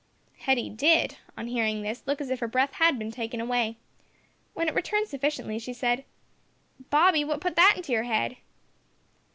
Hetty 0.39 0.71
did, 0.71 1.17
on 1.37 1.45
hearing 1.45 1.83
this, 1.83 2.01
look 2.07 2.19
as 2.19 2.31
if 2.31 2.39
her 2.39 2.47
breath 2.47 2.73
had 2.73 2.97
been 2.97 3.11
taken 3.11 3.39
away. 3.39 3.77
When 4.55 4.67
it 4.67 4.73
returned 4.73 5.07
sufficiently 5.07 5.59
she 5.59 5.73
said: 5.73 6.05
"Bobby, 6.89 7.23
what 7.23 7.39
put 7.39 7.55
that 7.55 7.75
into 7.77 7.91
your 7.91 8.01
head?" 8.05 8.37